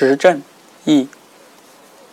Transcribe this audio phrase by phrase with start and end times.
[0.00, 0.44] 实阵
[0.84, 1.08] 一，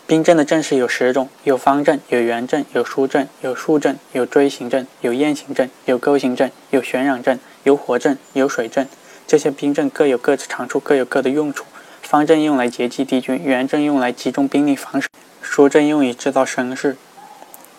[0.07, 8.87] 兵阵的阵势有十种，有方阵，有圆阵，有疏阵，有竖阵，有锥形阵，有雁形阵，有钩形阵，有悬壤阵，有火阵，有水阵。
[9.27, 11.65] 这些兵阵各有各的长处，各有各的用处。
[12.01, 15.07] 方阵用来截击敌军，圆阵用来集中兵力防守，
[15.43, 16.97] 疏阵用于制造声势。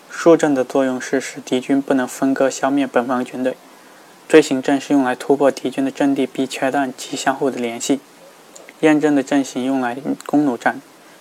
[0.09, 3.57] 竖阵的作用是使敌军不能分割消灭本方军队。
[4.29, 7.99] 锥形阵是用来突破敌军的阵地，并切断其相互的联系。
[8.81, 9.97] 雁阵的阵型用来
[10.27, 10.79] 攻弩战，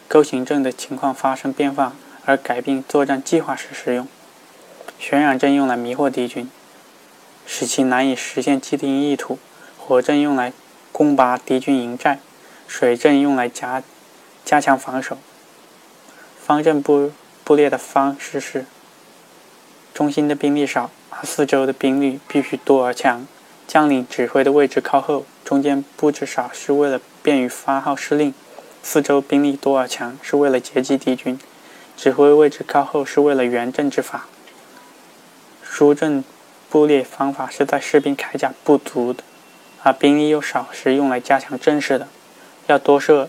[0.09, 1.95] 勾形阵的情况发生变化
[2.27, 4.07] 而改变作战计划时使用。
[4.99, 6.51] 悬壤阵用来迷惑敌军，
[7.47, 9.39] 使其难以实现既定意图。
[9.79, 10.53] 火阵用来
[10.93, 12.21] 攻拔敌军营寨，
[12.69, 13.83] 水阵用来加
[14.45, 15.17] 加强防守。
[16.39, 18.67] 方阵部部列的方式是：
[19.95, 23.27] 中心的兵力少，而四周的兵力必须多而强。
[23.67, 28.31] 将领指挥的位置靠后，中间布置少是为了便于发号施令；
[28.85, 31.37] 四周兵力多而强是为了截击敌军。
[31.97, 34.29] 指挥位置靠后是为了圆阵之法。
[35.61, 36.23] 疏阵
[36.71, 39.25] 布列方法是在士兵铠甲不足的。
[39.83, 42.07] 而兵力又少时，用来加强阵势的，
[42.69, 43.29] 要多设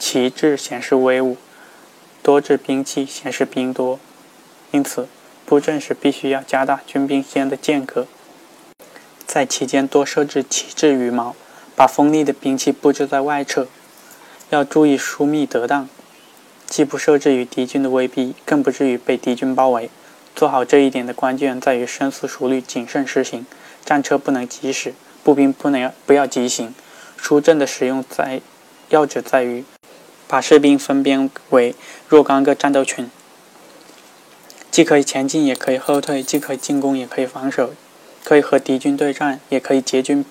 [0.00, 1.36] 旗帜显示威武，
[2.24, 4.00] 多置兵器显示兵多。
[4.72, 5.06] 因此，
[5.46, 8.08] 布阵时必须要加大军兵间的间隔，
[9.24, 11.36] 在其间多设置旗帜羽毛，
[11.82, 13.66] 把锋利的兵器布置在外侧。
[14.50, 15.88] 要注意疏密得当，
[16.68, 19.90] 既不受制于敌军的威逼，更不至于被敌军包围。
[20.36, 23.44] 做好这一点的关键在于深思熟虑、谨慎施行。
[23.84, 24.94] 战车不能急驶。
[25.24, 26.72] 步兵不能不要急行，
[27.16, 28.40] 疏阵的使用在
[28.90, 29.64] 要旨在于
[30.28, 31.74] 把士兵分编为
[32.08, 33.10] 若干个战斗群，
[34.70, 37.74] 既可以前进也可以后退，既可以进攻也可以防守，
[38.22, 40.24] 可以和敌军对战，也可以截军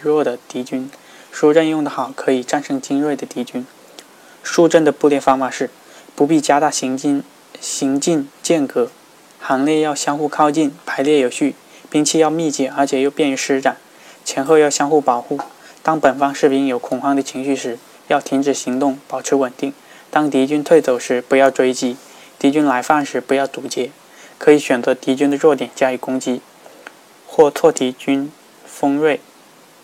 [0.00, 0.90] 弱的敌军。
[1.32, 3.66] 疏阵用得好，可以战胜精锐的敌军。
[4.42, 5.70] 树阵的布列方法是：
[6.14, 7.22] 不必加大行进
[7.60, 8.90] 行进间隔，
[9.40, 11.54] 行列要相互靠近，排列有序，
[11.90, 13.76] 兵器要密集，而且又便于施展。
[14.24, 15.38] 前后要相互保护。
[15.82, 19.72] 当本方士兵有恐慌的情绪时，要停止行动，保持稳定。
[20.10, 21.96] 当敌军退走时，不要追击；
[22.38, 23.90] 敌军来犯时，不要堵截。
[24.38, 26.40] 可以选择敌军的弱点加以攻击，
[27.26, 28.32] 或挫敌军
[28.66, 29.20] 锋锐。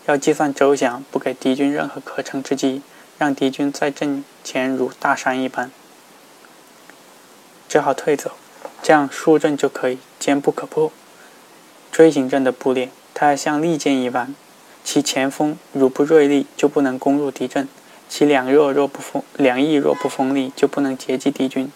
[0.05, 2.81] 要计算周详，不给敌军任何可乘之机，
[3.17, 5.71] 让敌军在阵前如大山一般，
[7.69, 8.31] 只好退走。
[8.81, 10.91] 这样竖阵就可以坚不可破。
[11.91, 12.89] 锥形阵的布列。
[13.15, 14.33] 它像利剑一般，
[14.83, 17.67] 其前锋如不锐利，就不能攻入敌阵；
[18.09, 21.67] 其两翼若不锋，两翼若不锋利，就不能截击敌军；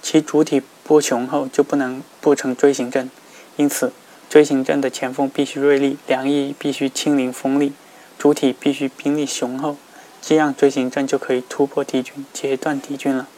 [0.00, 3.10] 其主体不雄厚，就不能布成锥形阵。
[3.56, 3.92] 因此，
[4.30, 7.74] 锥形阵的前锋必须锐利，两翼必须轻灵锋利，
[8.18, 9.76] 主体必须兵力雄厚，
[10.22, 13.28] 这样锥形阵就可以突破敌军，截断敌军了。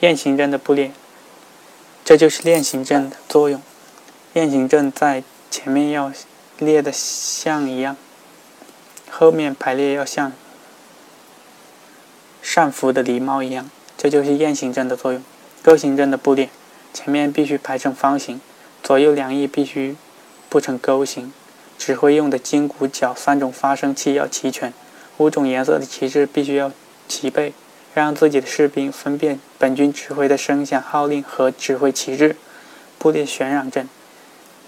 [0.00, 0.92] 雁形阵的布列，
[2.04, 3.62] 这就是雁形阵的作用。
[4.34, 6.12] 雁形阵在前面要。
[6.60, 7.96] 列的像一样，
[9.08, 10.32] 后面排列要像
[12.42, 15.22] 扇幅的狸猫一样，这就是雁形阵的作用。
[15.62, 16.50] 钩形阵的布列，
[16.92, 18.40] 前面必须排成方形，
[18.82, 19.94] 左右两翼必须
[20.48, 21.32] 不成钩形。
[21.78, 24.72] 指挥用的金鼓角三种发声器要齐全，
[25.18, 26.72] 五种颜色的旗帜必须要
[27.06, 27.52] 齐备，
[27.94, 32.36] 让自己的士兵分辨本军指挥的声响号令和指挥旗帜。
[32.98, 33.88] 布列悬壤阵。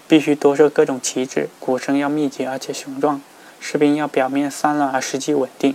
[0.07, 3.21] 必须多设各种旗帜，鼓声要密集而且雄壮，
[3.61, 5.73] 士兵要表面散乱而实际稳定，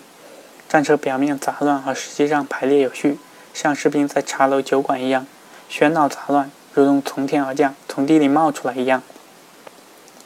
[0.68, 3.18] 战车表面杂乱而实际上排列有序，
[3.54, 5.26] 像士兵在茶楼酒馆一样，
[5.70, 9.02] 喧闹杂乱，如同从天而降、从地里冒出来一样，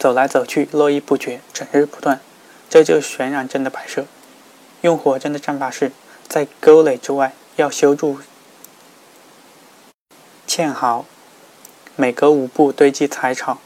[0.01, 2.21] 走来走去，络绎不绝，整日不断。
[2.71, 4.07] 这就是悬染阵的摆设。
[4.81, 5.93] 用火阵的战法是，
[6.27, 8.19] 在沟垒之外要修筑
[10.47, 11.05] 堑壕，
[11.97, 13.59] 每隔五步堆积柴草。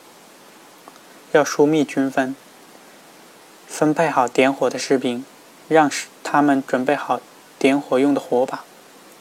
[1.31, 2.35] 要疏密均分，
[3.69, 5.25] 分配好点火的士兵，
[5.69, 5.89] 让
[6.25, 7.21] 他们准备好
[7.61, 8.65] 点火用的火把。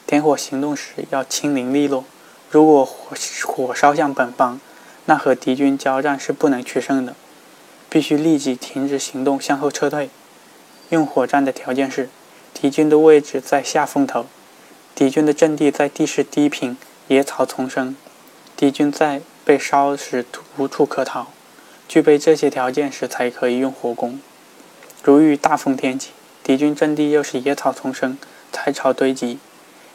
[0.04, 2.04] 点火行动时要轻灵利落。
[2.50, 3.16] 如果火
[3.46, 4.60] 火烧向本方，
[5.06, 7.14] 那和敌军交战是不能取胜的，
[7.88, 10.08] 必须立即停止行动，向后撤退。
[10.90, 12.08] 用火战的条件是：
[12.52, 14.26] 敌军的位置在下风头，
[14.94, 16.76] 敌军的阵地在地势低平、
[17.08, 17.96] 野草丛生，
[18.56, 20.24] 敌军在被烧时
[20.56, 21.28] 无处可逃。
[21.86, 24.20] 具备这些条件时，才可以用火攻。
[25.02, 26.12] 如遇大风天气，
[26.42, 28.16] 敌军阵地又是野草丛生、
[28.50, 29.38] 柴草堆积，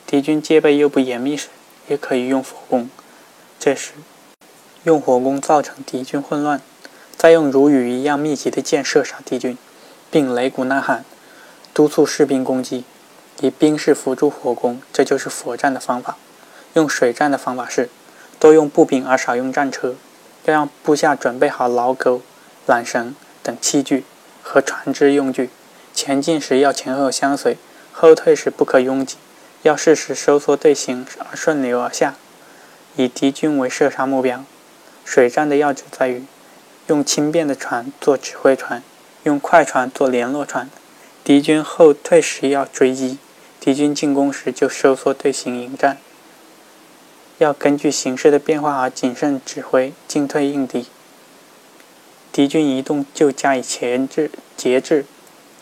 [0.05, 1.47] 敌军戒备又不严密时，
[1.87, 2.89] 也可以用火攻。
[3.59, 3.93] 这时，
[4.85, 6.61] 用火攻造成敌军混乱，
[7.17, 9.57] 再用如雨一样密集的箭射杀敌军，
[10.09, 11.03] 并擂鼓呐喊，
[11.73, 12.85] 督促士兵攻击。
[13.41, 16.17] 以兵士辅助火攻，这就是佛战的方法。
[16.73, 17.89] 用水战的方法是，
[18.37, 19.95] 多用步兵而少用战车，
[20.45, 22.21] 要让部下准备好牢钩、
[22.67, 24.03] 缆绳等器具
[24.41, 25.49] 和船只用具，
[25.93, 27.57] 前进时要前后相随，
[27.93, 29.17] 后退时不可拥挤，
[29.63, 32.15] 要适时收缩队形而顺流而下，
[32.95, 34.43] 以敌军为射杀目标。
[35.09, 36.21] 水战的要旨在于，
[36.85, 38.83] 用轻便的船做指挥船，
[39.23, 40.69] 用快船做联络船。
[41.23, 43.17] 敌军后退时要追击，
[43.59, 45.97] 敌军进攻时就收缩队形迎战。
[47.39, 50.85] 要根据形势的变化而谨慎指挥，进退应敌。
[52.31, 55.05] 敌军移动就加以前置节制，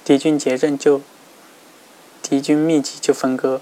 [0.03, 1.01] 敌军结阵就
[2.21, 3.61] 敌军密集就分割。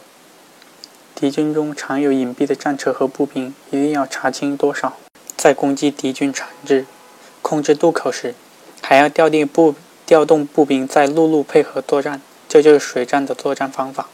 [1.14, 4.98] 敌军中常有隐蔽的战车和步兵，一定要查清多少。
[5.38, 6.86] 在攻击敌军船只、
[7.42, 8.34] 控制渡口时，
[8.82, 14.10] 还要调定步调动步兵在陆路配合作战，这就是水战的作战方法。